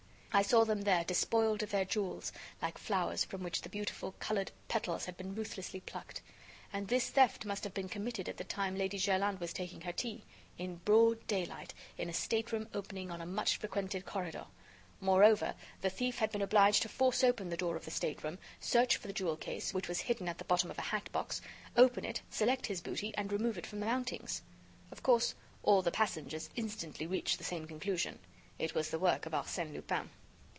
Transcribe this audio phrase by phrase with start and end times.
[0.33, 4.49] I saw them there, despoiled of their jewels, like flowers from which the beautiful colored
[4.69, 6.21] petals had been ruthlessly plucked.
[6.71, 9.91] And this theft must have been committed at the time Lady Jerland was taking her
[9.91, 10.23] tea;
[10.57, 14.45] in broad daylight, in a stateroom opening on a much frequented corridor;
[15.01, 18.95] moreover, the thief had been obliged to force open the door of the stateroom, search
[18.95, 21.41] for the jewel case, which was hidden at the bottom of a hat box,
[21.75, 24.43] open it, select his booty and remove it from the mountings.
[24.93, 28.19] Of course, all the passengers instantly reached the same conclusion;
[28.57, 30.09] it was the work of Arsène Lupin.